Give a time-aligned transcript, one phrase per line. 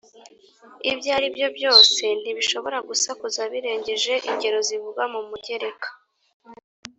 [0.91, 5.89] ibyo aribyo byose ntibishobora gusakuza birengeje ingero zivugwa mu mugereka